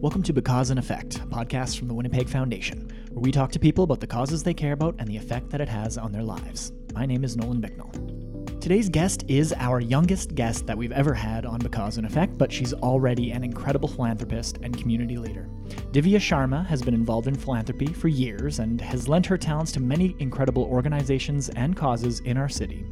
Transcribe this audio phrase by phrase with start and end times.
[0.00, 3.58] Welcome to Because and Effect, a podcast from the Winnipeg Foundation, where we talk to
[3.58, 6.22] people about the causes they care about and the effect that it has on their
[6.22, 6.72] lives.
[6.94, 7.90] My name is Nolan Bicknell.
[8.62, 12.50] Today's guest is our youngest guest that we've ever had on Because and Effect, but
[12.50, 15.46] she's already an incredible philanthropist and community leader.
[15.92, 19.80] Divya Sharma has been involved in philanthropy for years and has lent her talents to
[19.80, 22.86] many incredible organizations and causes in our city.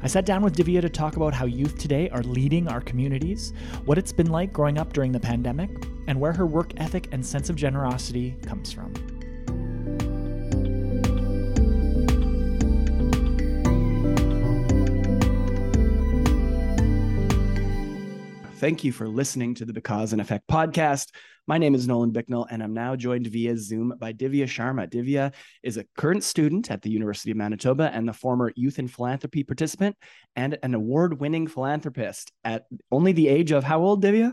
[0.00, 3.52] I sat down with Divya to talk about how youth today are leading our communities,
[3.84, 5.70] what it's been like growing up during the pandemic,
[6.06, 8.94] and where her work ethic and sense of generosity comes from.
[18.58, 21.14] Thank you for listening to the Because and Effect podcast.
[21.46, 24.90] My name is Nolan Bicknell, and I'm now joined via Zoom by Divya Sharma.
[24.90, 28.88] Divya is a current student at the University of Manitoba and the former youth in
[28.88, 29.94] philanthropy participant
[30.34, 34.32] and an award winning philanthropist at only the age of how old, Divya?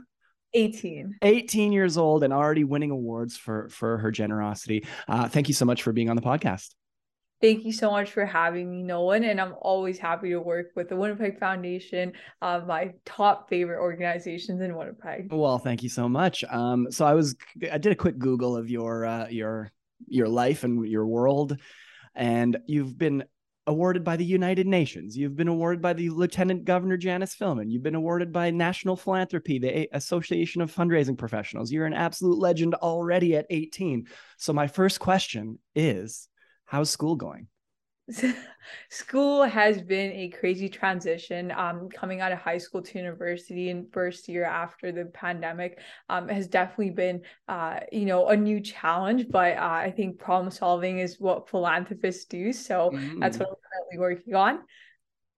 [0.55, 5.53] 18 18 years old and already winning awards for for her generosity uh, thank you
[5.53, 6.69] so much for being on the podcast
[7.45, 9.23] Thank you so much for having me, Nolan.
[9.23, 14.61] And I'm always happy to work with the Winnipeg Foundation, uh, my top favorite organizations
[14.61, 15.31] in Winnipeg.
[15.31, 16.43] Well, thank you so much.
[16.45, 17.35] Um, so I was
[17.71, 19.71] I did a quick Google of your uh, your
[20.07, 21.55] your life and your world,
[22.15, 23.23] and you've been
[23.67, 25.15] awarded by the United Nations.
[25.15, 27.69] You've been awarded by the Lieutenant Governor Janice Filmon.
[27.69, 31.71] You've been awarded by National Philanthropy, the Association of Fundraising Professionals.
[31.71, 34.07] You're an absolute legend already at 18.
[34.37, 36.27] So my first question is
[36.65, 37.47] How's school going?
[38.89, 43.91] school has been a crazy transition um coming out of high school to university and
[43.91, 49.25] first year after the pandemic um has definitely been uh you know a new challenge
[49.31, 53.19] but uh, i think problem solving is what philanthropists do so mm.
[53.19, 54.59] that's what i'm currently working on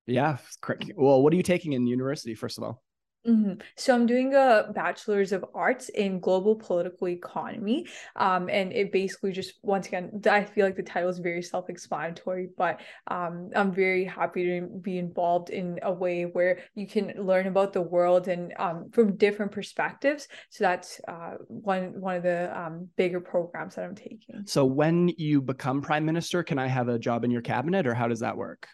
[0.06, 0.92] yeah Correct.
[0.98, 2.84] well what are you taking in university first of all
[3.28, 3.60] Mm-hmm.
[3.76, 9.34] So I'm doing a bachelor's of arts in global political economy, um, and it basically
[9.34, 14.06] just once again I feel like the title is very self-explanatory, but um, I'm very
[14.06, 18.54] happy to be involved in a way where you can learn about the world and
[18.58, 20.30] um, from different perspectives.
[20.50, 24.44] So that's uh, one one of the um, bigger programs that I'm taking.
[24.46, 27.94] So when you become prime minister, can I have a job in your cabinet, or
[27.94, 28.70] how does that work?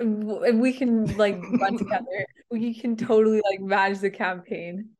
[0.00, 2.26] We can like run together.
[2.50, 4.90] We can totally like manage the campaign.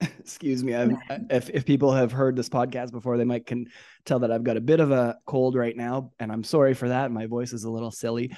[0.00, 0.74] Excuse me.
[0.74, 0.96] I've,
[1.30, 3.66] if if people have heard this podcast before, they might can
[4.04, 6.88] tell that I've got a bit of a cold right now, and I'm sorry for
[6.88, 7.10] that.
[7.10, 8.36] My voice is a little silly,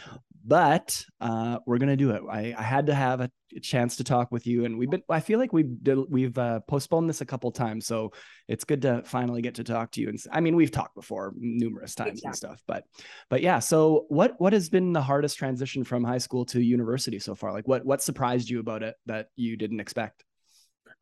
[0.48, 2.22] but uh, we're gonna do it.
[2.28, 5.02] I, I had to have a chance to talk with you, and we've been.
[5.10, 5.70] I feel like we've
[6.08, 8.12] we've uh, postponed this a couple times, so
[8.48, 10.08] it's good to finally get to talk to you.
[10.08, 12.84] And I mean, we've talked before numerous times and stuff, but
[13.28, 13.58] but yeah.
[13.58, 17.52] So what what has been the hardest transition from high school to university so far?
[17.52, 20.24] Like what what surprised you about it that you didn't expect?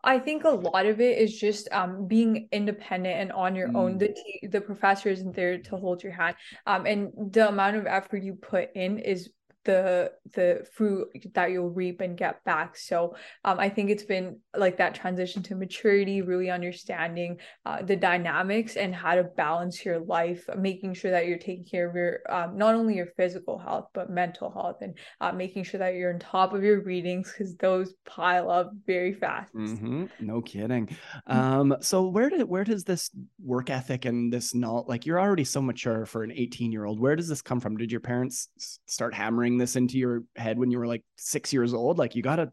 [0.02, 3.76] I think a lot of it is just um, being independent and on your mm.
[3.76, 3.98] own.
[3.98, 6.36] The t- the professor isn't there to hold your hand,
[6.66, 9.30] um, and the amount of effort you put in is
[9.66, 12.76] the the fruit that you'll reap and get back.
[12.76, 17.96] So um, i think it's been like that transition to maturity really understanding uh, the
[17.96, 22.20] dynamics and how to balance your life making sure that you're taking care of your
[22.28, 26.12] um, not only your physical health but mental health and uh, making sure that you're
[26.12, 29.54] on top of your readings because those pile up very fast.
[29.54, 30.06] Mm-hmm.
[30.20, 30.86] no kidding.
[30.86, 31.32] Mm-hmm.
[31.32, 33.10] um, so where did where does this
[33.42, 37.00] work ethic and this not like you're already so mature for an 18 year old
[37.00, 37.76] where does this come from?
[37.76, 38.48] Did your parents
[38.86, 41.98] start hammering this into your head when you were like six years old?
[41.98, 42.52] Like you got to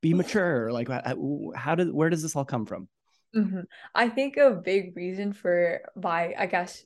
[0.00, 0.72] be mature.
[0.72, 2.88] Like how did where does this all come from?
[3.34, 3.60] Mm-hmm.
[3.94, 6.84] I think a big reason for my I guess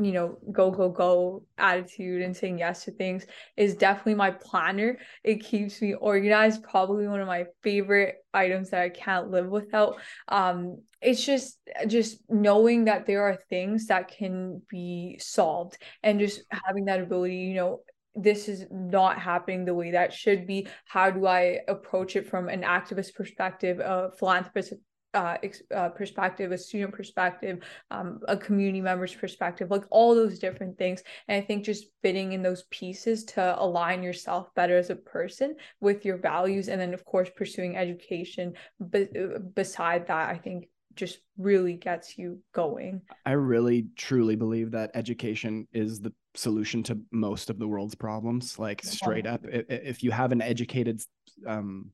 [0.00, 3.26] you know go go go attitude and saying yes to things
[3.56, 8.82] is definitely my planner it keeps me organized probably one of my favorite items that
[8.82, 9.96] i can't live without
[10.28, 16.42] um it's just just knowing that there are things that can be solved and just
[16.50, 17.80] having that ability you know
[18.14, 22.48] this is not happening the way that should be how do i approach it from
[22.48, 24.72] an activist perspective a philanthropist
[25.14, 25.36] uh,
[25.74, 27.60] uh, perspective, a student perspective,
[27.90, 31.02] um, a community member's perspective, like all those different things.
[31.26, 35.56] And I think just fitting in those pieces to align yourself better as a person
[35.80, 38.52] with your values, and then of course pursuing education.
[38.78, 39.08] But
[39.54, 40.68] beside that, I think
[40.98, 43.00] just really gets you going.
[43.24, 48.58] I really truly believe that education is the solution to most of the world's problems.
[48.58, 51.00] Like straight up, if you have an educated
[51.46, 51.92] um,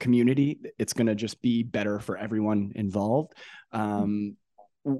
[0.00, 3.32] community, it's going to just be better for everyone involved.
[3.70, 4.36] Um,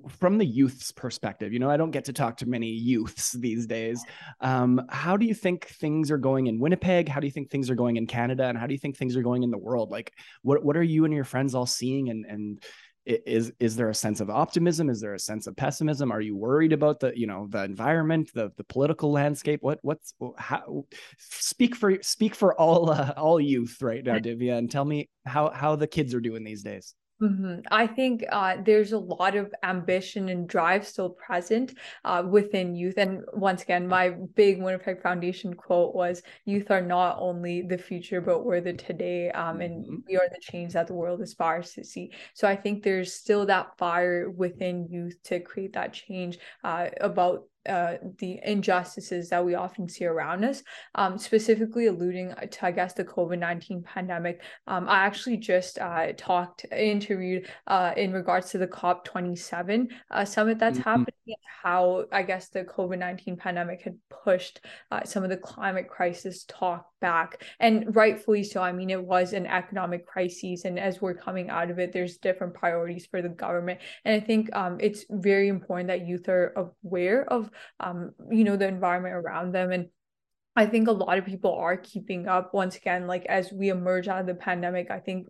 [0.08, 3.66] from the youth's perspective, you know, I don't get to talk to many youths these
[3.66, 4.04] days.
[4.40, 7.08] Um, how do you think things are going in Winnipeg?
[7.08, 8.44] How do you think things are going in Canada?
[8.44, 9.90] And how do you think things are going in the world?
[9.90, 10.12] Like,
[10.42, 12.62] what what are you and your friends all seeing and and
[13.04, 14.88] is is there a sense of optimism?
[14.88, 16.12] Is there a sense of pessimism?
[16.12, 19.62] Are you worried about the you know the environment the the political landscape?
[19.62, 20.86] What what's how
[21.18, 25.50] speak for speak for all uh, all youth right now divya and tell me how
[25.50, 27.60] how the kids are doing these days Mm-hmm.
[27.70, 31.74] I think uh, there's a lot of ambition and drive still present
[32.04, 32.98] uh, within youth.
[32.98, 38.20] And once again, my big Winnipeg Foundation quote was Youth are not only the future,
[38.20, 39.30] but we're the today.
[39.30, 39.96] Um, and mm-hmm.
[40.08, 42.10] we are the change that the world aspires to see.
[42.34, 47.44] So I think there's still that fire within youth to create that change uh, about
[47.68, 50.62] uh, the injustices that we often see around us,
[50.94, 54.42] um, specifically alluding to, I guess, the COVID 19 pandemic.
[54.66, 60.58] Um, I actually just uh, talked, interviewed uh, in regards to the COP27 uh, summit
[60.58, 60.88] that's mm-hmm.
[60.88, 61.14] happening,
[61.62, 64.60] how, I guess, the COVID 19 pandemic had pushed
[64.90, 67.42] uh, some of the climate crisis talk back.
[67.60, 68.62] And rightfully so.
[68.62, 70.64] I mean, it was an economic crisis.
[70.64, 73.80] And as we're coming out of it, there's different priorities for the government.
[74.04, 78.56] And I think um, it's very important that youth are aware of um, you know,
[78.56, 79.72] the environment around them.
[79.72, 79.88] And
[80.54, 84.08] I think a lot of people are keeping up once again, like as we emerge
[84.08, 85.28] out of the pandemic, I think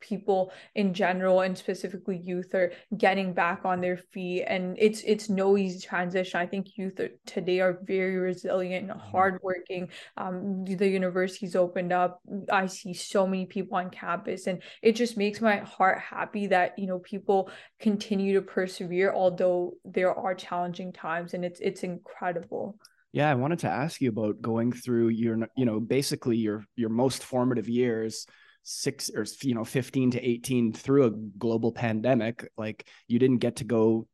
[0.00, 5.28] people in general and specifically youth are getting back on their feet and it's it's
[5.28, 6.40] no easy transition.
[6.40, 9.10] I think youth are, today are very resilient and mm-hmm.
[9.10, 9.88] hardworking.
[10.16, 12.20] Um the universities opened up.
[12.50, 16.78] I see so many people on campus and it just makes my heart happy that
[16.78, 22.78] you know people continue to persevere although there are challenging times and it's it's incredible.
[23.12, 26.90] Yeah, I wanted to ask you about going through your, you know, basically your your
[26.90, 28.26] most formative years
[28.62, 33.56] six or you know 15 to 18 through a global pandemic like you didn't get
[33.56, 34.06] to go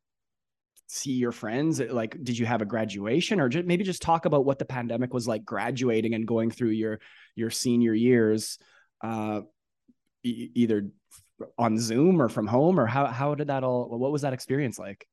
[0.89, 3.41] see your friends like did you have a graduation?
[3.41, 6.71] Or just, maybe just talk about what the pandemic was like graduating and going through
[6.71, 7.01] your
[7.35, 8.59] your senior years
[9.03, 9.41] uh
[10.23, 10.89] e- either
[11.59, 14.79] on zoom or from home or how how did that all what was that experience
[14.79, 15.07] like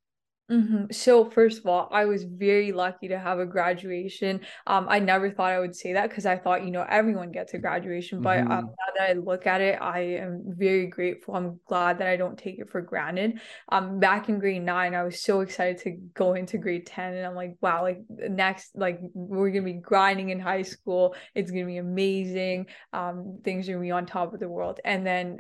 [0.54, 0.92] Mm-hmm.
[0.92, 4.42] So first of all, I was very lucky to have a graduation.
[4.68, 7.56] Um, I never thought I would say that because I thought, you know, everyone gets
[7.56, 8.22] a graduation.
[8.22, 8.52] But um, mm-hmm.
[8.52, 11.36] um, now that I look at it, I am very grateful.
[11.36, 13.40] I'm glad that I don't take it for granted.
[13.70, 17.26] Um, back in grade nine, I was so excited to go into grade ten, and
[17.26, 21.16] I'm like, wow, like next, like we're gonna be grinding in high school.
[21.34, 22.68] It's gonna be amazing.
[22.92, 24.80] Um, things are gonna be on top of the world.
[24.86, 25.40] And then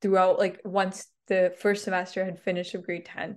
[0.00, 3.36] throughout, like once the first semester had finished of grade ten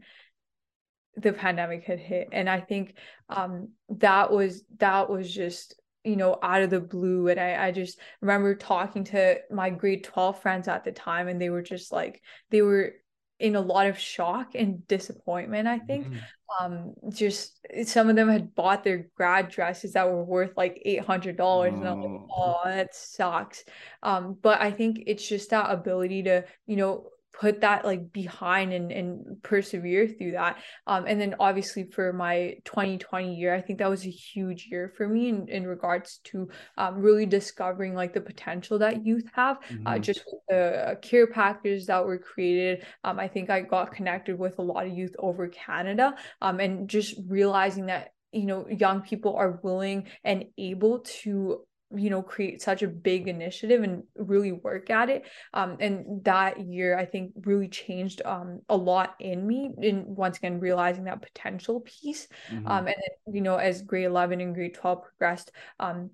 [1.18, 2.94] the pandemic had hit and i think
[3.30, 7.72] um that was that was just you know out of the blue and I, I
[7.72, 11.92] just remember talking to my grade 12 friends at the time and they were just
[11.92, 12.94] like they were
[13.40, 16.66] in a lot of shock and disappointment i think mm-hmm.
[16.66, 21.36] um just some of them had bought their grad dresses that were worth like $800
[21.40, 21.62] oh.
[21.64, 23.64] and i'm like oh that sucks
[24.02, 27.10] um but i think it's just that ability to you know
[27.40, 30.58] put that like behind and, and persevere through that
[30.88, 34.92] um and then obviously for my 2020 year i think that was a huge year
[34.98, 39.58] for me in, in regards to um, really discovering like the potential that youth have
[39.58, 39.88] uh, mm-hmm.
[39.88, 44.58] uh, just the care packages that were created um i think i got connected with
[44.58, 49.36] a lot of youth over canada um and just realizing that you know young people
[49.36, 51.62] are willing and able to
[51.96, 56.60] you know create such a big initiative and really work at it um and that
[56.60, 61.22] year i think really changed um a lot in me in once again realizing that
[61.22, 62.68] potential piece mm-hmm.
[62.68, 66.10] um and then, you know as grade 11 and grade 12 progressed um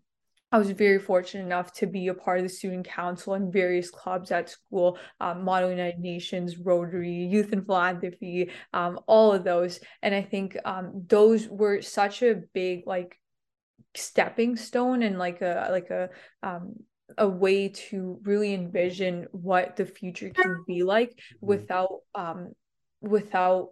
[0.52, 3.90] I was very fortunate enough to be a part of the student council and various
[3.90, 9.80] clubs at school, um, Model United Nations, Rotary, Youth and Philanthropy, um, all of those.
[10.04, 13.18] And I think um, those were such a big like
[13.96, 16.10] stepping stone and like a like a
[16.42, 16.74] um
[17.18, 21.48] a way to really envision what the future can be like mm-hmm.
[21.48, 22.54] without um
[23.02, 23.70] without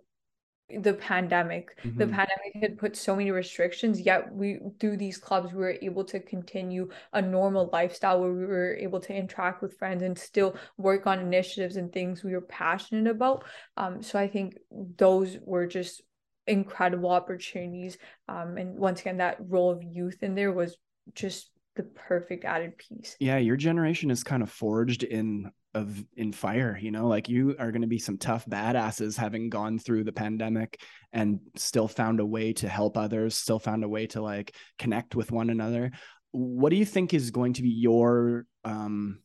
[0.80, 1.98] the pandemic mm-hmm.
[1.98, 6.04] the pandemic had put so many restrictions yet we through these clubs we were able
[6.04, 10.56] to continue a normal lifestyle where we were able to interact with friends and still
[10.78, 13.44] work on initiatives and things we were passionate about
[13.76, 14.58] um so i think
[14.98, 16.02] those were just
[16.48, 17.98] incredible opportunities.
[18.28, 20.78] Um, and once again, that role of youth in there was
[21.14, 23.16] just the perfect added piece.
[23.20, 27.56] Yeah, your generation is kind of forged in of in fire, you know, like you
[27.58, 30.82] are going to be some tough badasses having gone through the pandemic
[31.14, 35.16] and still found a way to help others, still found a way to like connect
[35.16, 35.92] with one another.
[36.32, 39.20] What do you think is going to be your um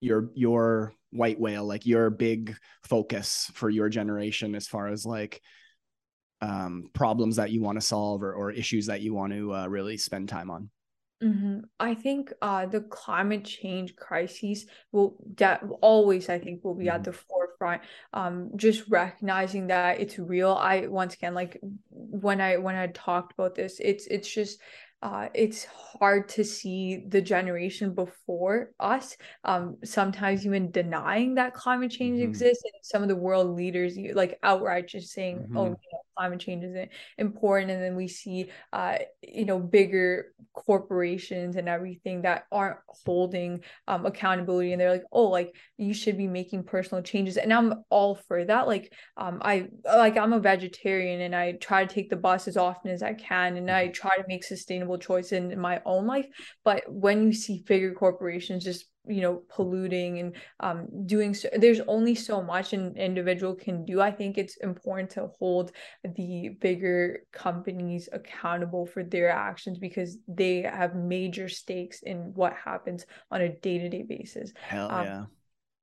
[0.00, 5.42] your your white whale, like your big focus for your generation as far as like
[6.44, 9.66] um, problems that you want to solve or, or issues that you want to uh,
[9.66, 10.70] really spend time on?
[11.22, 11.60] Mm-hmm.
[11.80, 16.96] I think uh, the climate change crises will de- always, I think, will be mm-hmm.
[16.96, 17.82] at the forefront forefront
[18.12, 21.58] um just recognizing that it's real i once again like
[21.90, 24.60] when i when i talked about this it's it's just
[25.04, 31.90] uh, it's hard to see the generation before us um, sometimes even denying that climate
[31.90, 32.28] change mm-hmm.
[32.30, 35.56] exists and some of the world leaders like outright just saying oh, mm-hmm.
[35.58, 40.32] oh you know, climate change isn't important and then we see uh, you know bigger
[40.54, 46.16] corporations and everything that aren't holding um, accountability and they're like oh like you should
[46.16, 50.40] be making personal changes and i'm all for that like um i like i'm a
[50.40, 53.84] vegetarian and i try to take the bus as often as i can and i
[53.84, 53.92] mm-hmm.
[53.92, 56.26] try to make sustainable choices in, in my own life
[56.64, 61.80] but when you see bigger corporations just you know polluting and um doing so there's
[61.86, 64.00] only so much an individual can do.
[64.00, 65.72] I think it's important to hold
[66.04, 73.04] the bigger companies accountable for their actions because they have major stakes in what happens
[73.30, 74.52] on a day-to-day basis.
[74.62, 75.24] Hell um, yeah.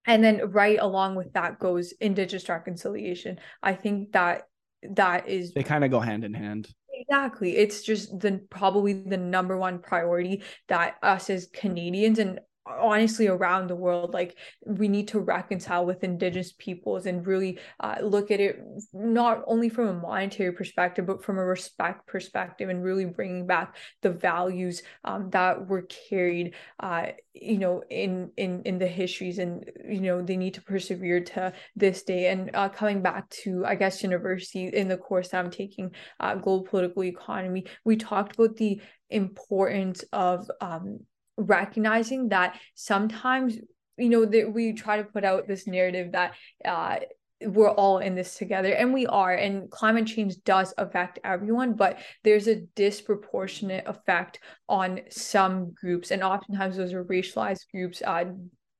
[0.07, 3.39] and then right along with that goes indigenous reconciliation.
[3.61, 4.47] I think that
[4.95, 6.69] that is they kind of go hand in hand
[7.01, 7.57] exactly.
[7.57, 13.67] It's just the probably the number one priority that us as canadians and honestly around
[13.67, 18.39] the world like we need to reconcile with indigenous peoples and really uh, look at
[18.39, 18.59] it
[18.93, 23.75] not only from a monetary perspective but from a respect perspective and really bringing back
[24.01, 29.69] the values um, that were carried uh, you know in in in the histories and
[29.87, 32.27] you know they need to persevere to this day.
[32.27, 36.35] And uh, coming back to i guess university in the course that i'm taking uh,
[36.35, 40.99] global political economy we talked about the importance of um,
[41.45, 43.57] recognizing that sometimes
[43.97, 46.33] you know that we try to put out this narrative that
[46.65, 46.97] uh
[47.43, 51.97] we're all in this together and we are and climate change does affect everyone but
[52.23, 58.25] there's a disproportionate effect on some groups and oftentimes those are racialized groups uh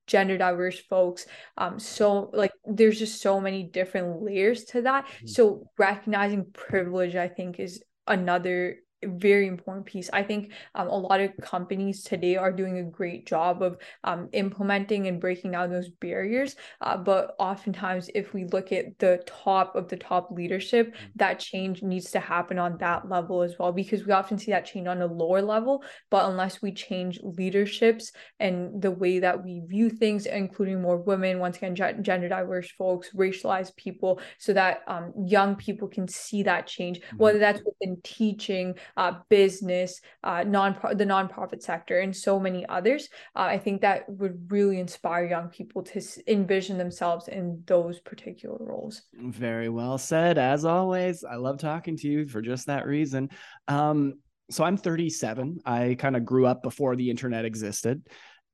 [0.08, 1.26] gender diverse folks
[1.58, 5.28] um so like there's just so many different layers to that mm-hmm.
[5.28, 10.10] so recognizing privilege i think is another very important piece.
[10.14, 14.30] I think um, a lot of companies today are doing a great job of um,
[14.34, 16.56] implementing and breaking down those barriers.
[16.82, 21.06] Uh, but oftentimes, if we look at the top of the top leadership, mm-hmm.
[21.16, 24.66] that change needs to happen on that level as well, because we often see that
[24.66, 25.84] change on a lower level.
[26.10, 31.40] But unless we change leaderships and the way that we view things, including more women,
[31.40, 36.44] once again, g- gender diverse folks, racialized people, so that um, young people can see
[36.44, 37.18] that change, mm-hmm.
[37.18, 43.10] whether that's within teaching, uh, business, uh, non the nonprofit sector, and so many others.
[43.36, 48.58] Uh, I think that would really inspire young people to envision themselves in those particular
[48.60, 49.04] roles.
[49.14, 51.24] Very well said, as always.
[51.24, 53.30] I love talking to you for just that reason.
[53.68, 54.16] Um,
[54.50, 55.60] so I'm 37.
[55.66, 58.08] I kind of grew up before the internet existed,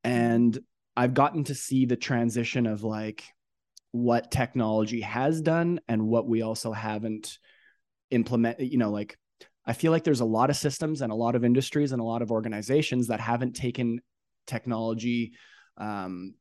[0.04, 0.58] and
[0.96, 3.24] I've gotten to see the transition of like
[3.92, 7.38] what technology has done and what we also haven't
[8.12, 9.18] implement you know like
[9.68, 12.06] I feel like there's a lot of systems and a lot of industries and a
[12.06, 14.00] lot of organizations that haven't taken
[14.48, 15.34] technology
[15.78, 16.36] um,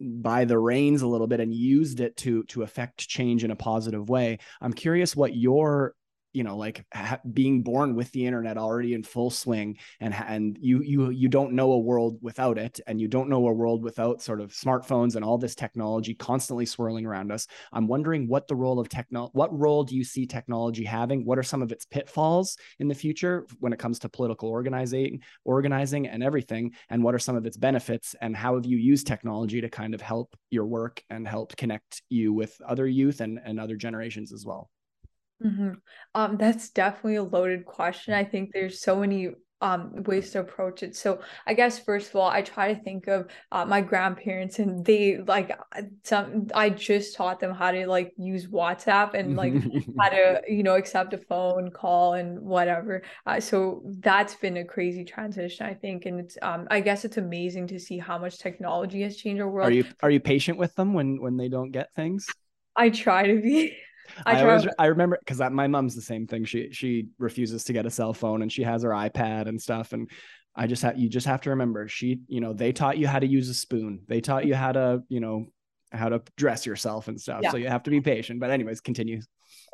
[0.00, 3.56] by the reins a little bit and used it to to affect change in a
[3.56, 4.38] positive way.
[4.60, 5.94] I'm curious what your
[6.32, 10.58] you know like ha- being born with the internet already in full swing and and
[10.60, 13.82] you you you don't know a world without it and you don't know a world
[13.82, 18.48] without sort of smartphones and all this technology constantly swirling around us i'm wondering what
[18.48, 21.24] the role of techno what role do you see technology having?
[21.24, 25.22] What are some of its pitfalls in the future when it comes to political organizing
[25.44, 26.72] organizing and everything?
[26.88, 28.14] And what are some of its benefits?
[28.20, 32.02] And how have you used technology to kind of help your work and help connect
[32.08, 34.70] you with other youth and and other generations as well
[35.44, 35.72] Mm-hmm.
[36.14, 38.14] Um, that's definitely a loaded question.
[38.14, 39.30] I think there's so many
[39.62, 40.96] um ways to approach it.
[40.96, 44.84] So I guess first of all, I try to think of uh, my grandparents, and
[44.84, 46.48] they like uh, some.
[46.54, 49.54] I just taught them how to like use WhatsApp and like
[49.98, 53.02] how to you know accept a phone call and whatever.
[53.26, 57.18] Uh, so that's been a crazy transition, I think, and it's um I guess it's
[57.18, 59.68] amazing to see how much technology has changed our world.
[59.68, 62.26] Are you are you patient with them when when they don't get things?
[62.76, 63.76] I try to be.
[64.26, 66.44] I, I always I remember because my mom's the same thing.
[66.44, 69.92] She she refuses to get a cell phone and she has her iPad and stuff.
[69.92, 70.10] And
[70.54, 73.18] I just have you just have to remember she you know they taught you how
[73.18, 74.02] to use a spoon.
[74.08, 75.46] They taught you how to you know
[75.92, 77.40] how to dress yourself and stuff.
[77.42, 77.50] Yeah.
[77.50, 78.40] So you have to be patient.
[78.40, 79.20] But anyways, continue.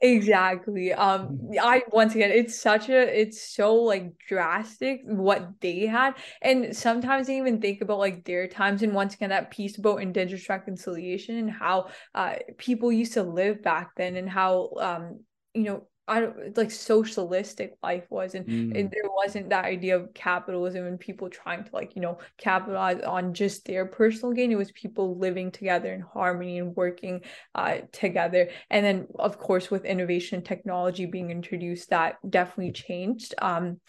[0.02, 0.92] Exactly.
[0.92, 1.54] Um mm-hmm.
[1.60, 6.14] I once again it's such a it's so like drastic what they had.
[6.42, 10.02] And sometimes I even think about like their times and once again that piece about
[10.02, 15.20] indigenous reconciliation and how uh people used to live back then and how um
[15.54, 18.78] you know I don't like socialistic life was, and, Mm.
[18.78, 23.00] and there wasn't that idea of capitalism and people trying to like you know capitalize
[23.02, 24.52] on just their personal gain.
[24.52, 27.22] It was people living together in harmony and working
[27.54, 28.50] uh, together.
[28.70, 33.34] And then of course with innovation and technology being introduced, that definitely changed.
[33.42, 33.80] Um,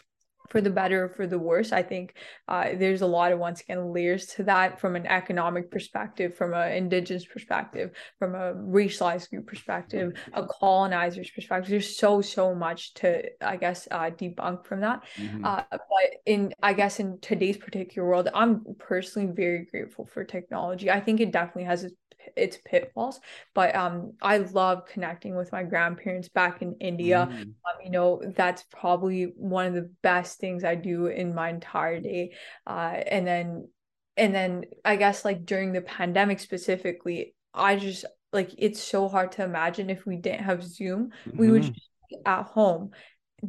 [0.49, 1.71] for the better or for the worse.
[1.71, 2.15] I think
[2.47, 6.53] uh, there's a lot of once again layers to that from an economic perspective, from
[6.53, 11.69] an indigenous perspective, from a racialized group perspective, a colonizer's perspective.
[11.69, 15.03] There's so so much to I guess uh, debunk from that.
[15.17, 15.45] Mhm.
[15.45, 20.89] Uh, but in I guess in today's particular world, I'm personally very grateful for technology.
[20.89, 21.95] I think it definitely has its,
[22.35, 23.19] its pitfalls,
[23.53, 27.53] but um, I love connecting with my grandparents back in India Mm.
[27.65, 31.99] um, you know that's probably one of the best things i do in my entire
[31.99, 32.31] day
[32.65, 33.67] uh, and then
[34.15, 39.31] and then i guess like during the pandemic specifically i just like it's so hard
[39.31, 41.73] to imagine if we didn't have zoom we would Mhm.
[41.73, 42.91] just be at home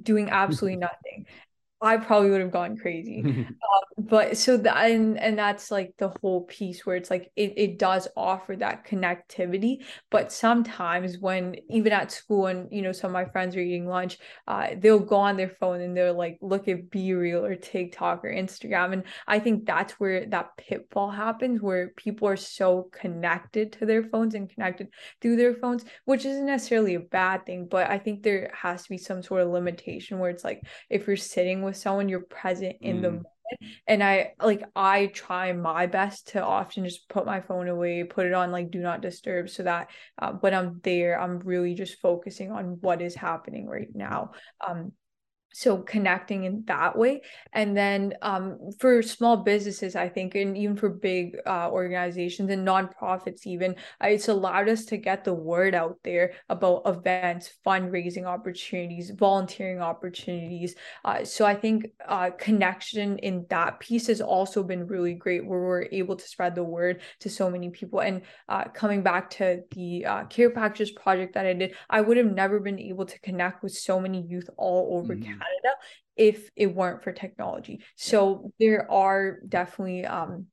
[0.02, 1.26] doing absolutely nothing
[1.80, 3.47] i probably would have gone crazy.
[3.99, 7.78] But so that and and that's like the whole piece where it's like it, it
[7.78, 9.85] does offer that connectivity.
[10.08, 13.88] But sometimes when even at school and you know some of my friends are eating
[13.88, 18.25] lunch uh they'll go on their phone and they're like look at BeReal or tiktok
[18.25, 18.92] or instagram.
[18.92, 24.04] And i think that's where that pitfall happens where people are so connected to their
[24.04, 24.88] phones and connected
[25.20, 28.90] through their phones which isn't necessarily a bad thing but i think there has to
[28.90, 32.76] be some sort of limitation where it's like if you're sitting with someone you're present
[32.80, 33.12] in the Mm.
[33.12, 33.26] moment
[33.87, 38.26] and i like i try my best to often just put my phone away put
[38.26, 41.98] it on like do not disturb so that uh, when i'm there i'm really just
[42.00, 44.32] focusing on what is happening right now
[44.66, 44.92] um
[45.52, 47.23] so connecting in that way.
[47.52, 52.67] And then um, for small businesses i think and even for big uh, organizations and
[52.67, 58.25] nonprofits even uh, it's allowed us to get the word out there about events fundraising
[58.25, 60.75] opportunities volunteering opportunities.
[61.05, 65.61] Uh, so i think uh, connection in that piece has also been really great where
[65.61, 68.00] we're able to spread the word to so many people.
[68.00, 72.16] And uh, coming back to the uh, care packages project that i did i would
[72.16, 75.38] have never been able to connect with so many youth all over Mhm.
[75.38, 75.77] Canada
[76.16, 77.81] if it weren't for technology.
[77.96, 80.46] So there are definitely um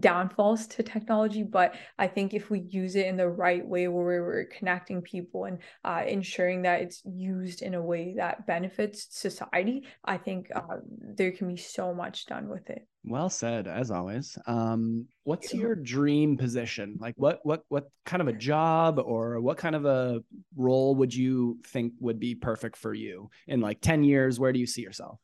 [0.00, 4.22] downfalls to technology but i think if we use it in the right way where
[4.22, 9.86] we're connecting people and uh, ensuring that it's used in a way that benefits society
[10.04, 10.76] i think uh,
[11.16, 14.36] there can be so much done with it Well said, as always.
[14.46, 16.98] Um, what's your dream position?
[17.00, 20.20] Like, what, what, what kind of a job or what kind of a
[20.56, 24.38] role would you think would be perfect for you in like ten years?
[24.38, 25.20] Where do you see yourself?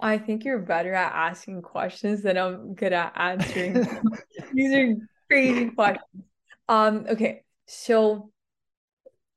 [0.00, 3.74] I think you're better at asking questions than i'm good at answering.
[4.52, 4.94] These are
[5.28, 6.24] crazy questions.
[6.68, 8.30] Um okay so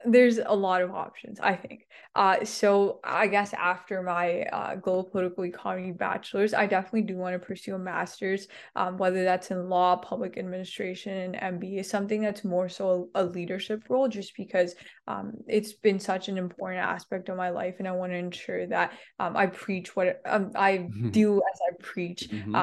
[0.05, 5.03] there's a lot of options i think uh so i guess after my uh global
[5.03, 9.69] political economy bachelor's i definitely do want to pursue a master's um whether that's in
[9.69, 14.75] law public administration and mba something that's more so a, a leadership role just because
[15.07, 18.67] um it's been such an important aspect of my life and i want to ensure
[18.67, 22.55] that um i preach what um, i do as i preach Mhm.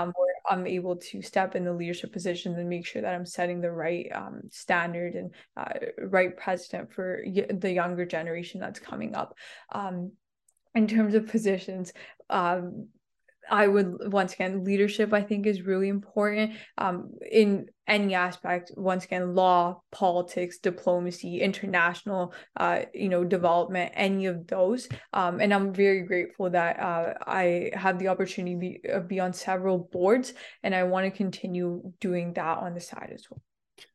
[0.48, 3.70] I'm able to step in the leadership positions and make sure that I'm setting the
[3.70, 5.72] right um, standard and uh,
[6.06, 9.34] right precedent for y- the younger generation that's coming up.
[9.72, 10.12] Um,
[10.74, 11.92] in terms of positions,
[12.30, 12.88] um,
[13.50, 18.72] I would once again leadership I think is really important um in any aspect.
[18.76, 24.88] Once again law politics diplomacy international uh you know development any of those.
[25.12, 29.20] Um and I'm very grateful that uh I have the opportunity to be, uh, be
[29.20, 33.42] on several boards and I want to continue doing that on the side as well.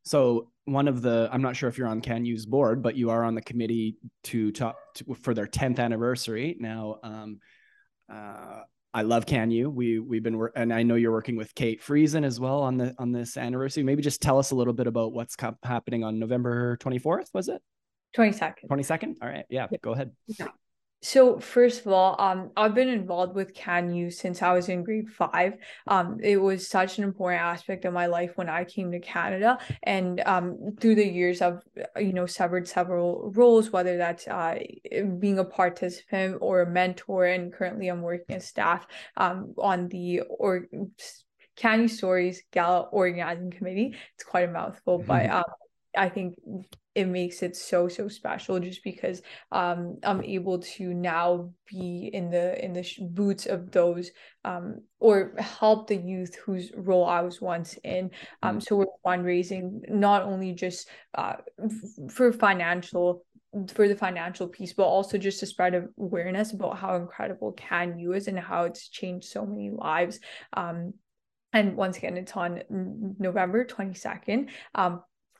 [0.03, 3.23] So one of the, I'm not sure if you're on CanU's board, but you are
[3.23, 6.57] on the committee to talk to, for their 10th anniversary.
[6.60, 7.39] Now, um,
[8.12, 8.62] uh,
[8.97, 9.71] I love CanU.
[9.71, 12.95] We we've been and I know you're working with Kate Friesen as well on the
[12.97, 13.83] on this anniversary.
[13.83, 17.31] Maybe just tell us a little bit about what's happening on November 24th.
[17.31, 17.62] Was it
[18.17, 19.15] 22nd 22nd?
[19.21, 19.77] All right, yeah, Yeah.
[19.83, 20.13] go ahead.
[21.01, 25.10] So first of all, um, I've been involved with CanU since I was in grade
[25.10, 25.53] five.
[25.86, 29.60] Um, it was such an important aspect of my life when I came to Canada,
[29.83, 31.62] and um, through the years, I've
[31.97, 34.57] you know severed several roles, whether that's uh,
[35.19, 40.21] being a participant or a mentor, and currently I'm working as staff um, on the
[40.21, 40.67] or
[41.57, 43.95] CanU Stories Gala organizing committee.
[44.15, 45.43] It's quite a mouthful, but um,
[45.95, 46.36] I think
[46.97, 52.31] it makes it so so special just because um I'm able to now be in
[52.31, 54.10] the in the boots of those
[54.43, 58.10] um or help the youth whose role I was once in
[58.41, 61.36] um so we're fundraising not only just uh
[62.10, 63.23] for financial
[63.73, 68.27] for the financial piece, but also just to spread awareness about how incredible CanU is
[68.27, 70.19] and how it's changed so many lives.
[70.53, 70.93] Um,
[71.53, 72.62] and once again, it's on
[73.17, 74.49] November 22nd.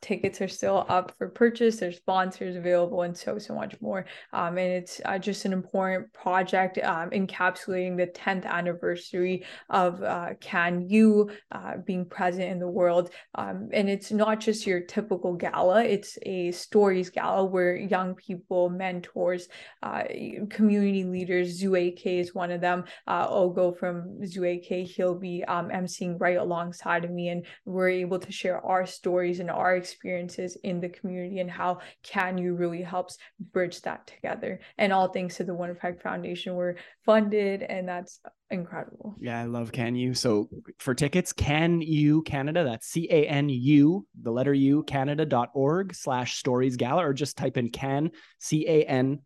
[0.08, 4.06] Tickets are still up for purchase there's sponsors available and so so much more.
[4.32, 10.30] Um, and it's uh, just an important project um, encapsulating the 10th anniversary of uh,
[10.40, 13.10] CanU uh, being present in the world.
[13.36, 18.70] Um, and it's not just your typical gala it's a stories gala where young people
[18.70, 19.50] mentors
[19.84, 20.04] uh,
[20.50, 22.86] community leaders zuak is one of them.
[23.08, 28.20] Uh, ogo from zuak he'll be um, emceeing right alongside of me and we're able
[28.20, 33.18] to share our stories and our experiences in the community and how CanU really helps
[33.52, 38.20] bridge that together and all thanks to the one winnipeg foundation we're funded and that's
[38.50, 40.48] incredible yeah i love CanU so
[40.80, 47.38] for tickets CanU canada that's c-a-n-u the letter u canada.org slash stories gala or just
[47.38, 49.20] type in can c-a-n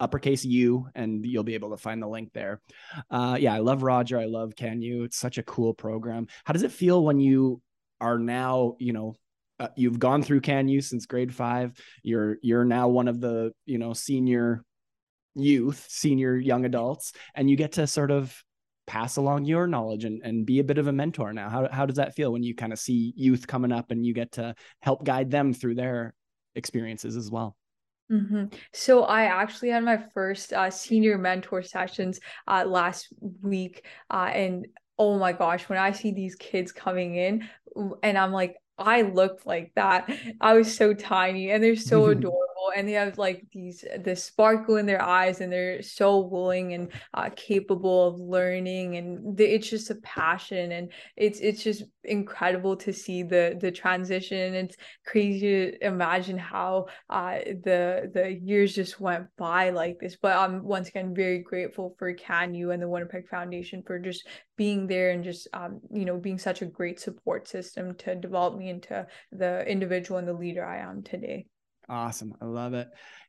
[0.00, 2.60] uppercase U, and you'll be able to find the link there.
[3.10, 4.18] Uh, yeah, I love Roger.
[4.18, 5.04] I love CanU.
[5.04, 6.28] It's such a cool program.
[6.44, 7.60] How does it feel when you
[8.00, 9.14] are now, you know,
[9.60, 11.72] uh, you've gone through CanU since grade five.
[12.02, 14.64] You're you're now one of the you know senior
[15.34, 18.34] youth, senior young adults, and you get to sort of
[18.86, 21.48] pass along your knowledge and, and be a bit of a mentor now.
[21.48, 24.14] How how does that feel when you kind of see youth coming up and you
[24.14, 26.14] get to help guide them through their
[26.54, 27.56] experiences as well?
[28.10, 28.46] Mm-hmm.
[28.72, 33.08] So I actually had my first uh, senior mentor sessions uh, last
[33.42, 34.66] week, uh, and
[34.98, 37.46] oh my gosh, when I see these kids coming in,
[38.02, 40.10] and I'm like, I looked like that.
[40.40, 44.76] I was so tiny and they're so adorable and they have like these the sparkle
[44.76, 49.68] in their eyes and they're so willing and uh, capable of learning and the, it's
[49.68, 54.54] just a passion and it's it's just incredible to see the the transition.
[54.54, 54.76] It's
[55.06, 60.16] crazy to imagine how uh, the the years just went by like this.
[60.16, 64.26] But I'm once again very grateful for CanU and the Winnipeg Foundation for just
[64.56, 68.56] being there and just um, you know being such a great support system to develop
[68.56, 71.46] me into the individual and the leader I am today.
[71.88, 72.34] Awesome.
[72.40, 72.88] I love it.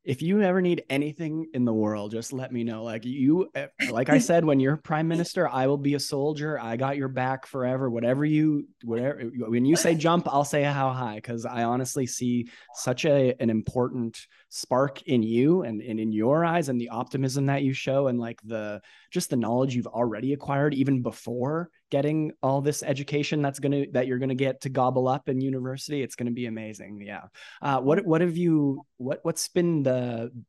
[0.09, 2.83] If you ever need anything in the world, just let me know.
[2.83, 6.59] Like you, eh, like I said, when you're prime minister, I will be a soldier.
[6.59, 7.91] I got your back forever.
[7.91, 11.19] Whatever you, whatever, when you say jump, I'll say how high.
[11.19, 14.19] Cause I honestly see such a, an important
[14.49, 18.19] spark in you and, and in your eyes and the optimism that you show and
[18.19, 23.59] like the, just the knowledge you've already acquired even before getting all this education that's
[23.59, 26.33] going to that you're going to get to gobble up in university it's going to
[26.33, 27.23] be amazing yeah
[27.61, 29.98] uh, what what have you what what's been the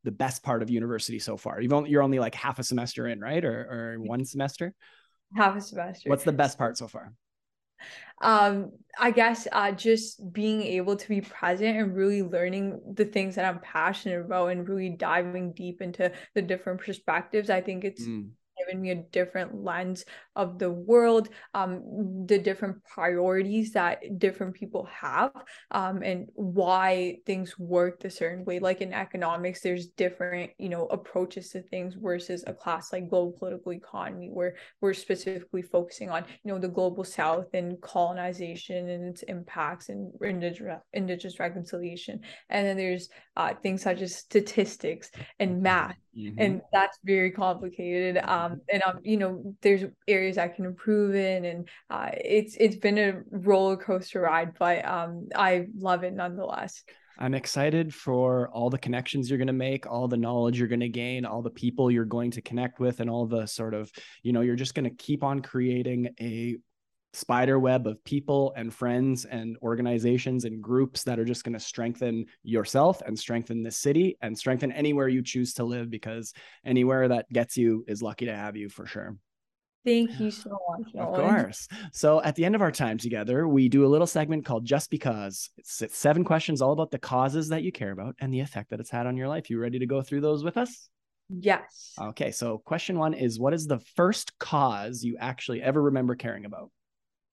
[0.05, 1.61] the best part of university so far?
[1.61, 3.45] You've only you're only like half a semester in right?
[3.45, 4.75] Or or one semester?
[5.37, 7.13] Half a semester what's the best part so far?
[8.23, 13.37] Um i guess uh just being able to be present and really learning the things
[13.37, 18.03] that i'm passionate about and really diving deep into the different perspectives i think it's
[18.03, 20.05] mm given me a different lens
[20.37, 25.33] of the world, um, the different priorities that different people have,
[25.71, 28.59] um, and why things work a certain way.
[28.59, 33.33] Like in economics, there's different, you know, approaches to things versus a class like global
[33.33, 39.05] political economy, where we're specifically focusing on, you know, the global south and colonization and
[39.05, 42.21] its impacts and indigenous, indigenous reconciliation.
[42.49, 46.41] And then there's uh, things such as statistics and math Mm-hmm.
[46.41, 51.45] and that's very complicated um and um you know there's areas i can improve in
[51.45, 56.83] and uh it's it's been a roller coaster ride but um i love it nonetheless
[57.21, 60.81] I'm excited for all the connections you're going to make, all the knowledge you're going
[60.81, 63.93] to gain, all the people you're going to connect with, and all the sort of,
[64.23, 66.57] you know, you're just going to keep on creating a
[67.13, 71.61] spider web of people and friends and organizations and groups that are just going to
[71.61, 76.33] strengthen yourself and strengthen the city and strengthen anywhere you choose to live because
[76.65, 79.17] anywhere that gets you is lucky to have you for sure.
[79.85, 80.95] Thank you so much.
[80.95, 81.67] Of course.
[81.93, 84.91] So at the end of our time together, we do a little segment called Just
[84.91, 85.49] Because.
[85.57, 88.71] It's, it's seven questions all about the causes that you care about and the effect
[88.71, 89.49] that it's had on your life.
[89.49, 90.91] You ready to go through those with us?
[91.31, 91.95] Yes.
[91.99, 92.31] Okay.
[92.31, 96.71] So question one is what is the first cause you actually ever remember caring about?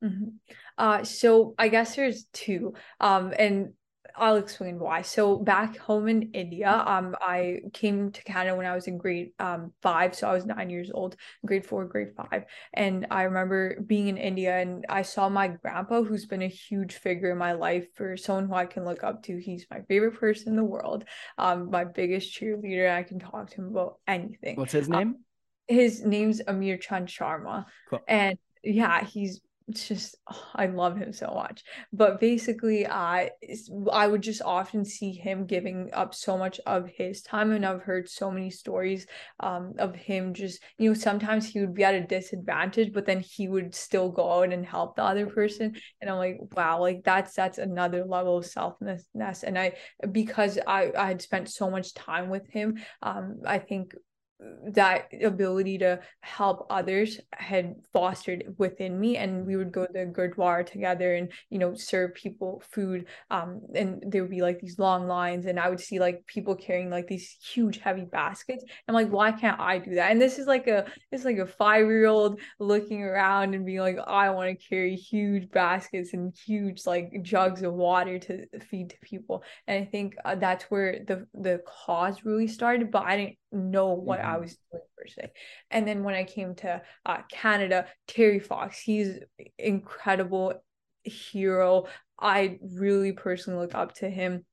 [0.03, 0.29] Mm-hmm.
[0.77, 2.73] Uh, so I guess there's two.
[2.99, 3.73] Um, and
[4.17, 5.03] I'll explain why.
[5.03, 9.31] So back home in India, um, I came to Canada when I was in grade
[9.39, 13.79] um five, so I was nine years old, grade four, grade five, and I remember
[13.85, 17.53] being in India and I saw my grandpa, who's been a huge figure in my
[17.53, 19.37] life for someone who I can look up to.
[19.37, 21.03] He's my favorite person in the world,
[21.37, 22.91] um, my biggest cheerleader.
[22.91, 24.55] I can talk to him about anything.
[24.55, 24.99] What's his name?
[24.99, 25.17] Um,
[25.67, 27.99] his name's Amir Chand Sharma, cool.
[28.07, 31.63] and yeah, he's it's just oh, I love him so much.
[31.91, 33.31] But basically, I
[33.91, 37.81] I would just often see him giving up so much of his time, and I've
[37.81, 39.07] heard so many stories
[39.39, 43.19] um, of him just you know sometimes he would be at a disadvantage, but then
[43.19, 47.03] he would still go out and help the other person, and I'm like, wow, like
[47.03, 49.73] that's that's another level of selflessness, and I
[50.11, 53.93] because I I had spent so much time with him, um, I think
[54.67, 60.05] that ability to help others had fostered within me and we would go to the
[60.05, 64.77] gurdwara together and you know serve people food um and there would be like these
[64.77, 68.63] long lines and i would see like people carrying like these huge heavy baskets.
[68.87, 70.11] I'm like why can't i do that?
[70.11, 73.79] And this is like a it's like a five year old looking around and being
[73.79, 78.91] like i want to carry huge baskets and huge like jugs of water to feed
[78.91, 79.43] to people.
[79.67, 83.93] And i think uh, that's where the the cause really started but i didn't know
[83.93, 84.29] what mm-hmm.
[84.29, 85.31] I was doing per se.
[85.71, 89.19] And then when I came to uh, Canada, Terry Fox, he's
[89.57, 90.53] incredible
[91.03, 91.85] hero.
[92.19, 94.45] I really personally look up to him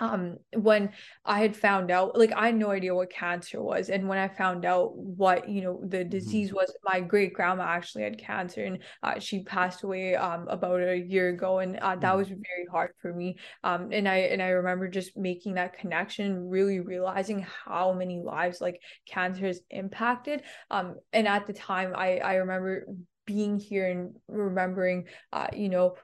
[0.00, 0.90] um when
[1.24, 4.26] i had found out like i had no idea what cancer was and when i
[4.26, 6.08] found out what you know the mm-hmm.
[6.08, 10.80] disease was my great grandma actually had cancer and uh, she passed away um about
[10.80, 12.18] a year ago and uh, that mm-hmm.
[12.18, 16.48] was very hard for me um and i and i remember just making that connection
[16.48, 22.18] really realizing how many lives like cancer has impacted um and at the time i
[22.18, 22.86] i remember
[23.26, 25.94] being here and remembering uh you know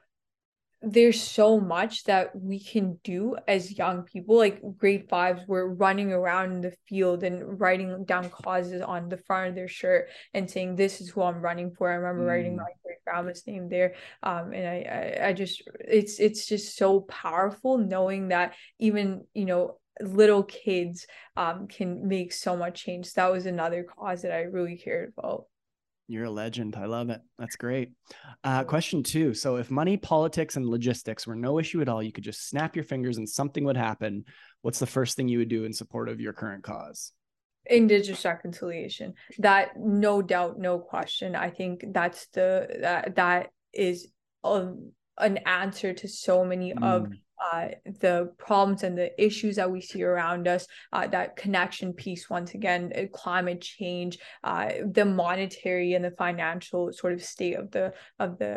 [0.81, 6.11] there's so much that we can do as young people like grade fives were running
[6.11, 10.49] around in the field and writing down causes on the front of their shirt and
[10.49, 11.91] saying this is who i'm running for.
[11.91, 12.29] I remember mm.
[12.29, 16.75] writing my great grandma's name there um and I, I i just it's it's just
[16.75, 21.05] so powerful knowing that even you know little kids
[21.37, 23.13] um can make so much change.
[23.13, 25.45] That was another cause that i really cared about
[26.11, 26.75] you're a legend.
[26.75, 27.21] I love it.
[27.37, 27.91] That's great.
[28.43, 29.33] Uh, question two.
[29.33, 32.75] So, if money, politics, and logistics were no issue at all, you could just snap
[32.75, 34.25] your fingers and something would happen.
[34.61, 37.11] What's the first thing you would do in support of your current cause?
[37.65, 39.13] Indigenous reconciliation.
[39.39, 41.35] That, no doubt, no question.
[41.35, 44.07] I think that's the that that is
[44.43, 44.73] a,
[45.17, 46.83] an answer to so many mm.
[46.83, 47.07] of
[47.41, 52.29] uh, the problems and the issues that we see around us, uh, that connection piece,
[52.29, 57.71] once again, uh, climate change, uh, the monetary and the financial sort of state of
[57.71, 58.53] the of the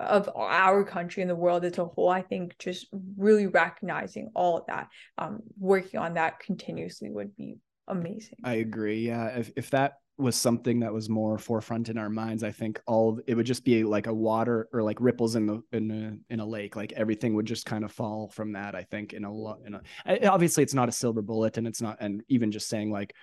[0.00, 2.08] of our country and the world as a whole.
[2.08, 7.58] I think just really recognizing all of that, um, working on that continuously would be
[7.88, 8.38] amazing.
[8.44, 9.06] I agree.
[9.06, 12.80] Yeah, if if that was something that was more forefront in our minds, I think
[12.86, 16.32] all it would just be like a water or like ripples in the in a
[16.32, 16.76] in a lake.
[16.76, 18.74] Like everything would just kind of fall from that.
[18.74, 19.60] I think in a lot.
[19.66, 21.96] In a obviously it's not a silver bullet, and it's not.
[22.00, 23.14] And even just saying like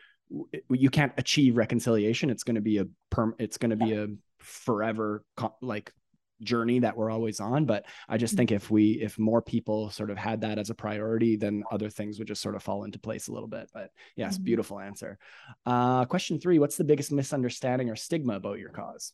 [0.70, 3.36] you can't achieve reconciliation, it's going to be a perm.
[3.40, 4.08] It's going to be a
[4.40, 5.24] forever
[5.62, 5.94] like
[6.42, 10.10] journey that we're always on but i just think if we if more people sort
[10.10, 13.00] of had that as a priority then other things would just sort of fall into
[13.00, 14.46] place a little bit but yes mm-hmm.
[14.46, 15.18] beautiful answer
[15.66, 19.14] uh question three what's the biggest misunderstanding or stigma about your cause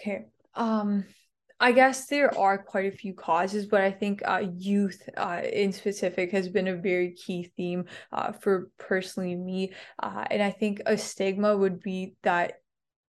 [0.00, 1.04] okay um
[1.62, 5.72] I guess there are quite a few causes, but I think uh, youth uh, in
[5.72, 9.72] specific has been a very key theme uh, for personally me.
[10.02, 12.61] Uh, and I think a stigma would be that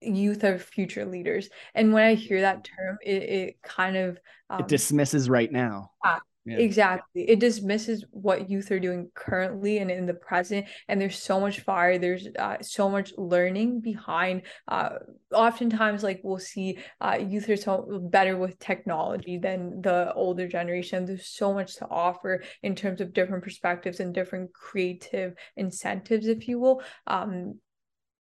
[0.00, 4.18] youth are future leaders and when i hear that term it, it kind of
[4.50, 5.90] um, it dismisses right now.
[6.04, 6.56] Yeah, yeah.
[6.58, 7.28] exactly.
[7.28, 11.60] It dismisses what youth are doing currently and in the present and there's so much
[11.60, 14.90] fire there's uh, so much learning behind uh,
[15.34, 21.04] oftentimes like we'll see uh, youth are so better with technology than the older generation.
[21.04, 26.48] There's so much to offer in terms of different perspectives and different creative incentives if
[26.48, 26.82] you will.
[27.06, 27.60] Um,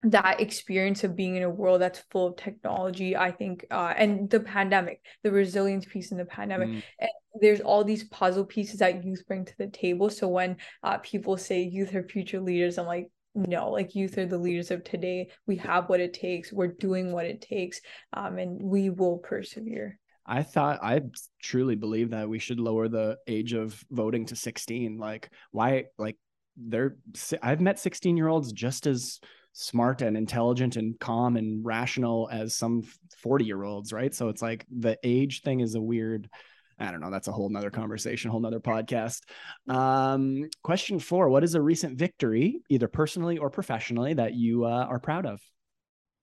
[0.04, 4.28] that experience of being in a world that's full of technology i think uh, and
[4.30, 6.82] the pandemic the resilience piece in the pandemic mm.
[7.00, 10.98] and there's all these puzzle pieces that youth bring to the table so when uh,
[10.98, 14.84] people say youth are future leaders i'm like no like youth are the leaders of
[14.84, 17.80] today we have what it takes we're doing what it takes
[18.12, 21.02] um, and we will persevere I thought I
[21.42, 24.96] truly believe that we should lower the age of voting to 16.
[24.96, 26.16] Like why like
[26.56, 26.96] they're
[27.42, 29.20] I've met 16 year olds just as
[29.54, 32.82] smart and intelligent and calm and rational as some
[33.18, 34.12] 40 year olds right?
[34.14, 36.28] So it's like the age thing is a weird
[36.76, 39.20] i don't know that's a whole nother conversation whole nother podcast.
[39.68, 44.86] Um, question four what is a recent victory either personally or professionally that you uh,
[44.90, 45.40] are proud of?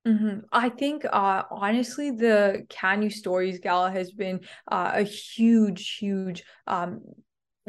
[0.06, 0.40] Mm-hmm.
[0.52, 7.02] I think uh, honestly, the CanU Stories Gala has been uh, a huge, huge um,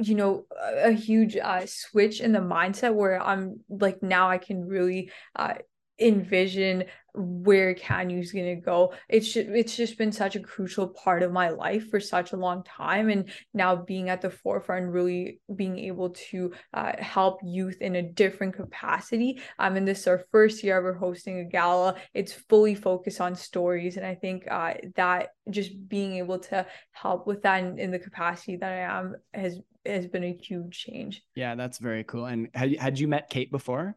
[0.09, 4.65] you know a, huge uh, switch in the mindset where i'm like now i can
[4.67, 5.55] really uh,
[5.99, 6.85] envision
[7.15, 8.95] where CanU's gonna go.
[9.09, 12.37] It's just, it's just been such a crucial part of my life for such a
[12.37, 17.81] long time, and now being at the forefront, really being able to uh, help youth
[17.81, 19.41] in a different capacity.
[19.59, 21.97] Um, and this is our first year ever hosting a gala.
[22.15, 27.27] It's fully focused on stories, and I think uh, that just being able to help
[27.27, 31.23] with that in, in the capacity that I am has has been a huge change.
[31.35, 32.27] Yeah, that's very cool.
[32.27, 33.97] And had had you met Kate before?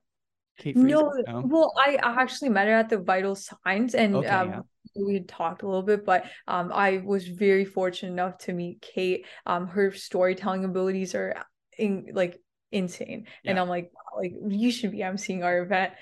[0.57, 4.49] Kate no, no, well, I actually met her at the Vital Signs, and okay, um,
[4.49, 4.61] yeah.
[4.95, 6.05] we talked a little bit.
[6.05, 9.25] But um, I was very fortunate enough to meet Kate.
[9.45, 11.45] Um, her storytelling abilities are
[11.77, 12.39] in, like
[12.71, 13.51] insane, yeah.
[13.51, 15.93] and I'm like, like you should be emceeing our event.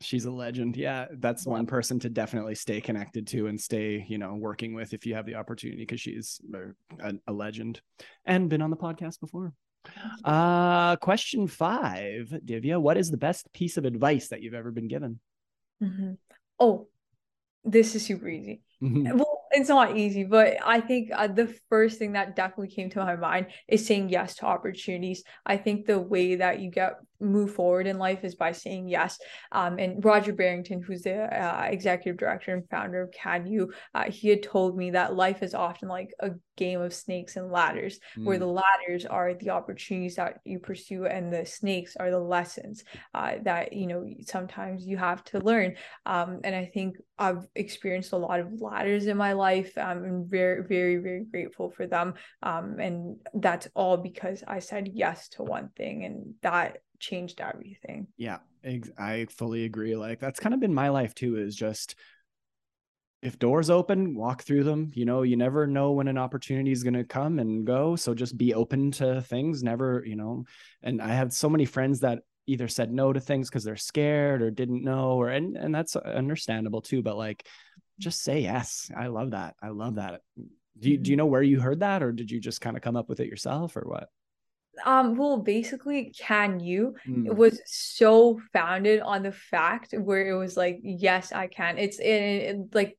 [0.00, 0.76] She's a legend.
[0.76, 4.92] Yeah, that's one person to definitely stay connected to and stay, you know, working with
[4.94, 6.40] if you have the opportunity because she's
[7.02, 7.80] a, a legend
[8.24, 9.54] and been on the podcast before.
[10.24, 14.88] Uh, question five, Divya, what is the best piece of advice that you've ever been
[14.88, 15.20] given?
[15.82, 16.12] Mm-hmm.
[16.58, 16.88] Oh,
[17.64, 18.62] this is super easy.
[18.82, 19.16] Mm-hmm.
[19.16, 23.04] Well, it's not easy, but I think uh, the first thing that definitely came to
[23.04, 25.24] my mind is saying yes to opportunities.
[25.44, 29.18] I think the way that you get move forward in life is by saying yes.
[29.52, 34.28] Um, and Roger Barrington, who's the uh, executive director and founder of CanU, uh, he
[34.28, 38.24] had told me that life is often like a game of snakes and ladders, mm.
[38.24, 42.84] where the ladders are the opportunities that you pursue, and the snakes are the lessons
[43.14, 45.74] uh, that you know sometimes you have to learn.
[46.06, 49.76] Um, and I think I've experienced a lot of ladders in my life.
[49.76, 52.14] Um, I'm very, very, very grateful for them.
[52.42, 58.08] Um, and that's all because I said yes to one thing, and that changed everything.
[58.16, 58.38] Yeah,
[58.98, 59.96] I fully agree.
[59.96, 61.36] Like that's kind of been my life too.
[61.36, 61.94] Is just
[63.22, 64.90] if doors open, walk through them.
[64.94, 67.96] You know, you never know when an opportunity is going to come and go.
[67.96, 69.62] So just be open to things.
[69.62, 70.44] Never, you know.
[70.82, 74.40] And I have so many friends that either said no to things because they're scared
[74.40, 77.02] or didn't know, or and and that's understandable too.
[77.02, 77.46] But like,
[77.98, 78.90] just say yes.
[78.96, 79.54] I love that.
[79.62, 80.20] I love that.
[80.78, 81.18] Do you, do you mm-hmm.
[81.18, 83.26] know where you heard that, or did you just kind of come up with it
[83.26, 84.08] yourself, or what?
[84.84, 87.26] Um well basically CanU mm.
[87.26, 91.78] it was so founded on the fact where it was like yes i can.
[91.78, 92.98] It's in like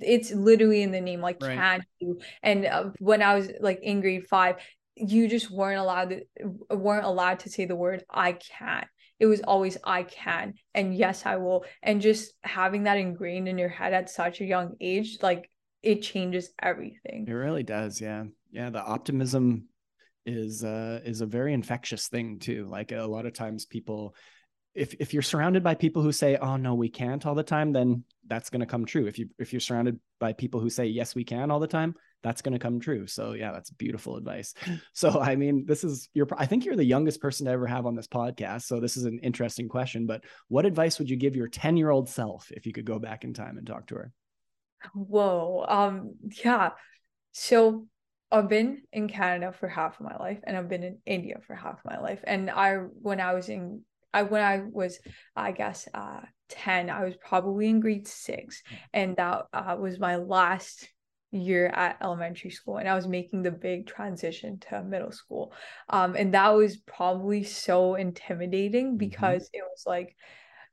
[0.00, 1.56] it's literally in the name like right.
[1.56, 2.20] can you.
[2.42, 4.56] And uh, when i was like in grade five
[4.96, 8.86] you just weren't allowed to weren't allowed to say the word i can.
[9.18, 11.64] It was always i can and yes i will.
[11.82, 15.50] And just having that ingrained in your head at such a young age like
[15.82, 17.26] it changes everything.
[17.28, 18.24] It really does yeah.
[18.50, 19.68] Yeah the optimism
[20.26, 22.66] is uh is a very infectious thing too.
[22.68, 24.14] Like a lot of times people
[24.74, 27.72] if if you're surrounded by people who say oh no we can't all the time
[27.72, 29.06] then that's going to come true.
[29.06, 31.94] If you if you're surrounded by people who say yes we can all the time
[32.22, 33.06] that's going to come true.
[33.06, 34.54] So yeah that's beautiful advice.
[34.92, 37.86] So i mean this is you're i think you're the youngest person to ever have
[37.86, 41.36] on this podcast so this is an interesting question but what advice would you give
[41.36, 43.94] your 10 year old self if you could go back in time and talk to
[43.94, 44.12] her?
[44.94, 46.70] Whoa um yeah.
[47.32, 47.86] So
[48.30, 51.54] I've been in Canada for half of my life and I've been in India for
[51.54, 52.20] half of my life.
[52.24, 54.98] And I when I was in I when I was
[55.36, 58.62] I guess uh 10, I was probably in grade 6
[58.92, 60.88] and that uh, was my last
[61.32, 65.52] year at elementary school and I was making the big transition to middle school.
[65.88, 68.96] Um and that was probably so intimidating mm-hmm.
[68.96, 69.58] because mm-hmm.
[69.58, 70.16] it was like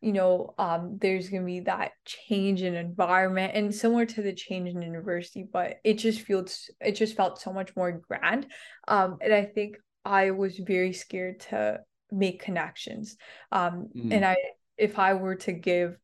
[0.04, 4.34] you know um, there's going to be that change in environment and similar to the
[4.34, 8.46] change in university but it just feels it just felt so much more grand
[8.88, 11.80] um, and i think i was very scared to
[12.12, 13.16] make connections
[13.52, 14.12] um, mm.
[14.12, 14.36] and i
[14.78, 15.98] if i were to give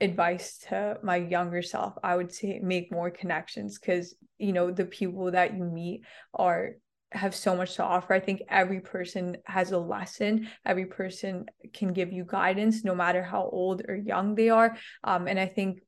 [0.00, 4.86] advice to my younger self i would say make more connections because you know the
[4.86, 6.02] people that you meet
[6.34, 6.70] are
[7.14, 8.14] have so much to offer.
[8.14, 10.48] I think every person has a lesson.
[10.64, 14.76] Every person can give you guidance, no matter how old or young they are.
[15.04, 15.80] Um, and I think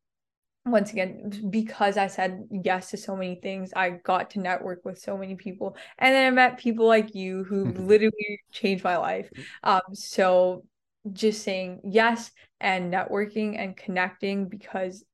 [0.67, 4.99] once again, because I said yes to so many things, I got to network with
[4.99, 9.29] so many people, and then I met people like you who literally changed my life.
[9.63, 10.65] Um, so
[11.13, 15.05] just saying yes and networking and connecting because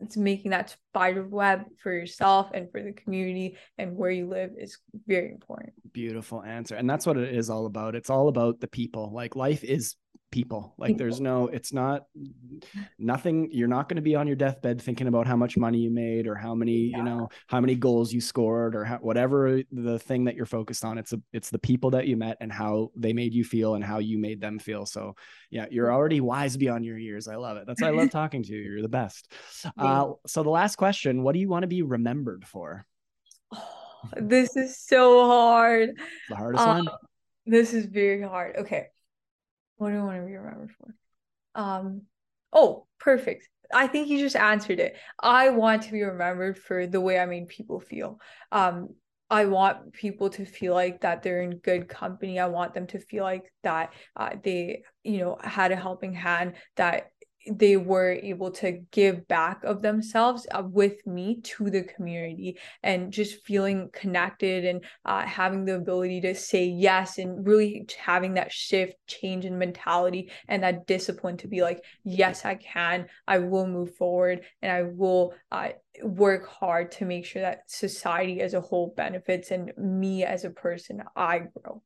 [0.00, 4.50] it's making that spider web for yourself and for the community and where you live
[4.58, 5.72] is very important.
[5.92, 6.74] Beautiful answer.
[6.74, 7.94] And that's what it is all about.
[7.94, 9.10] It's all about the people.
[9.12, 9.96] Like life is
[10.36, 10.74] people.
[10.76, 12.04] Like there's no, it's not
[12.98, 13.48] nothing.
[13.50, 16.26] You're not going to be on your deathbed thinking about how much money you made
[16.26, 16.98] or how many, yeah.
[16.98, 20.84] you know, how many goals you scored or how, whatever the thing that you're focused
[20.84, 20.98] on.
[20.98, 23.82] It's a, it's the people that you met and how they made you feel and
[23.82, 24.84] how you made them feel.
[24.84, 25.16] So
[25.50, 27.28] yeah, you're already wise beyond your years.
[27.28, 27.66] I love it.
[27.66, 28.60] That's why I love talking to you.
[28.60, 29.32] You're the best.
[29.78, 32.84] Uh, so the last question, what do you want to be remembered for?
[33.54, 33.62] Oh,
[34.20, 35.98] this is so hard.
[36.28, 36.88] The hardest uh, one.
[37.46, 38.56] This is very hard.
[38.56, 38.88] Okay.
[39.76, 40.94] What do I want to be remembered for?
[41.54, 42.02] Um,
[42.52, 43.48] oh, perfect.
[43.72, 44.96] I think you just answered it.
[45.20, 48.20] I want to be remembered for the way I made people feel.
[48.52, 48.90] Um,
[49.28, 52.38] I want people to feel like that they're in good company.
[52.38, 56.54] I want them to feel like that uh, they, you know, had a helping hand,
[56.76, 57.10] that
[57.50, 63.12] they were able to give back of themselves uh, with me to the community and
[63.12, 68.52] just feeling connected and uh, having the ability to say yes and really having that
[68.52, 73.06] shift change in mentality and that discipline to be like yes i can.
[73.26, 75.68] I will move forward and i will uh,
[76.02, 80.50] work hard to make sure that society as a whole benefits and me as a
[80.50, 81.82] person i grow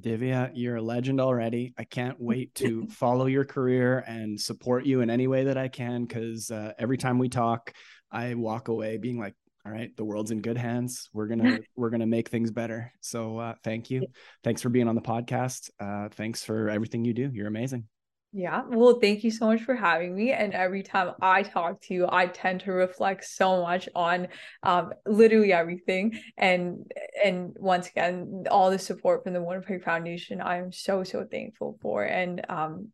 [0.00, 1.74] Divya, you're a legend already.
[1.78, 5.68] I can't wait to follow your career and support you in any way that I
[5.68, 6.04] can.
[6.04, 7.72] Because uh, every time we talk,
[8.10, 9.34] I walk away being like,
[9.66, 11.08] "All right, the world's in good hands.
[11.12, 14.06] We're gonna we're gonna make things better." So uh, thank you.
[14.44, 15.70] Thanks for being on the podcast.
[15.78, 17.30] Uh, thanks for everything you do.
[17.32, 17.88] You're amazing.
[18.34, 20.32] Yeah, well, thank you so much for having me.
[20.32, 24.28] And every time I talk to you, I tend to reflect so much on
[24.62, 26.18] um, literally everything.
[26.38, 26.90] And
[27.22, 31.78] and once again, all the support from the Winnipeg Foundation, I am so so thankful
[31.82, 32.04] for.
[32.04, 32.88] And um,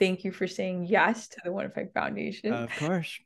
[0.00, 2.52] thank you for saying yes to the Winnipeg Foundation.
[2.52, 3.20] of course.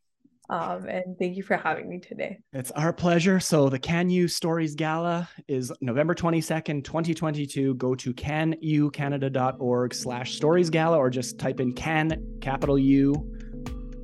[0.51, 2.39] Um, and thank you for having me today.
[2.53, 3.41] It's our pleasure.
[3.41, 7.75] So the CanU Stories Gala is November 22nd, 2022.
[7.75, 13.31] Go to canucanada.org slash stories gala or just type in can capital U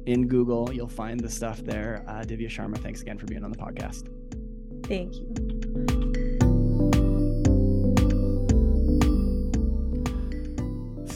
[0.06, 0.72] in Google.
[0.72, 2.04] You'll find the stuff there.
[2.08, 4.08] Uh, Divya Sharma, thanks again for being on the podcast.
[4.86, 5.49] Thank you.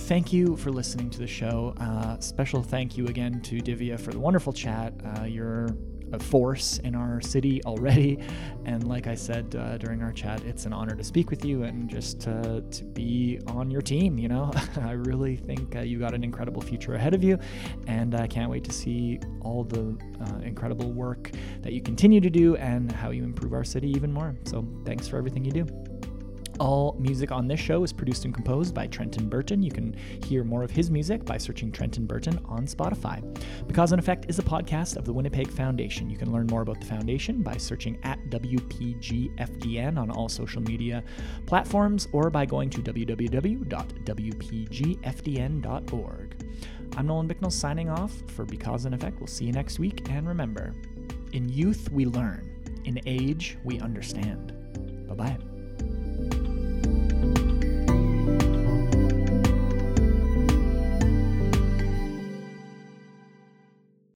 [0.04, 1.74] Thank you for listening to the show.
[1.80, 4.92] Uh, special thank you again to Divya for the wonderful chat.
[5.02, 5.68] Uh, you're
[6.12, 8.18] a force in our city already.
[8.66, 11.64] And like I said uh, during our chat, it's an honor to speak with you
[11.64, 12.62] and just to
[12.94, 14.18] be on your team.
[14.18, 14.50] You know,
[14.80, 17.38] I really think uh, you got an incredible future ahead of you.
[17.86, 21.30] And I can't wait to see all the uh, incredible work
[21.60, 24.34] that you continue to do and how you improve our city even more.
[24.44, 25.66] So thanks for everything you do.
[26.60, 29.62] All music on this show is produced and composed by Trenton Burton.
[29.62, 29.94] You can
[30.24, 33.22] hear more of his music by searching Trenton Burton on Spotify.
[33.66, 36.08] Because in Effect is a podcast of the Winnipeg Foundation.
[36.08, 41.02] You can learn more about the foundation by searching at WPGFDN on all social media
[41.46, 43.64] platforms or by going to www.wpgfdn.org.
[46.96, 49.18] I'm Nolan Bicknell signing off for Because in Effect.
[49.18, 50.08] We'll see you next week.
[50.08, 50.72] And remember,
[51.32, 52.48] in youth we learn,
[52.84, 54.52] in age we understand.
[55.08, 55.53] Bye bye.